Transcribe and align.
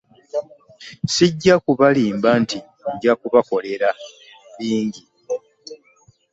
Ssijja 1.07 1.53
kubalimba 1.63 2.29
nti 2.41 2.57
nja 2.93 3.13
kubakolera 3.19 3.89
bingi. 4.57 5.03